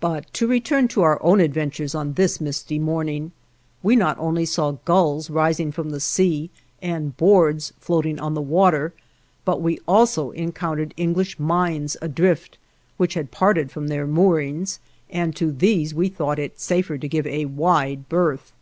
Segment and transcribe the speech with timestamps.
[0.00, 3.32] But to return to our own adventures on this misty morning;
[3.82, 6.48] we not only saw gulls rising from the sea,
[6.80, 8.94] and boards floating on the water,
[9.44, 12.56] but we also encountered English mines adrift,
[12.96, 17.26] which had parted from their moorings, and to these we thought it safer to give
[17.26, 18.54] a wide berth.